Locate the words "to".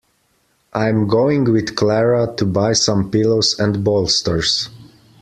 2.37-2.43